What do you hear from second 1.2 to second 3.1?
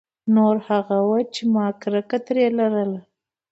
چې ما کرکه ترې لرله.